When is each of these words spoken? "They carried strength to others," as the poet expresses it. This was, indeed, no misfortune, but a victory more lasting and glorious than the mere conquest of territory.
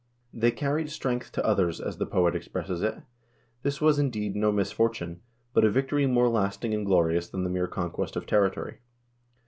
"They 0.33 0.49
carried 0.49 0.89
strength 0.89 1.31
to 1.33 1.45
others," 1.45 1.79
as 1.79 1.99
the 1.99 2.07
poet 2.07 2.35
expresses 2.35 2.81
it. 2.81 3.03
This 3.61 3.79
was, 3.79 3.99
indeed, 3.99 4.35
no 4.35 4.51
misfortune, 4.51 5.21
but 5.53 5.63
a 5.63 5.69
victory 5.69 6.07
more 6.07 6.27
lasting 6.27 6.73
and 6.73 6.83
glorious 6.87 7.29
than 7.29 7.43
the 7.43 7.51
mere 7.51 7.67
conquest 7.67 8.15
of 8.15 8.25
territory. 8.25 8.79